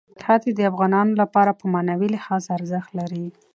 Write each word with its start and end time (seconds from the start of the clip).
ښتې 0.23 0.49
د 0.55 0.59
افغانانو 0.71 1.13
لپاره 1.21 1.51
په 1.59 1.65
معنوي 1.73 2.07
لحاظ 2.15 2.43
ارزښت 2.57 2.89
لري. 2.99 3.25